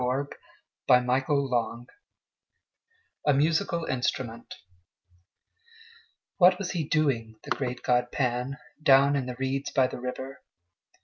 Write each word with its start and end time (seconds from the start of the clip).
Elizabeth 0.03 0.37
Barrett 0.87 1.27
Browning 1.27 1.85
A 3.27 3.35
Musical 3.35 3.85
Instrument 3.85 4.55
WHAT 6.37 6.57
was 6.57 6.71
he 6.71 6.83
doing, 6.85 7.35
the 7.43 7.51
great 7.51 7.83
god 7.83 8.11
Pan, 8.11 8.57
Down 8.81 9.15
in 9.15 9.27
the 9.27 9.35
reeds 9.35 9.69
by 9.69 9.85
the 9.85 9.99
river? 10.01 10.41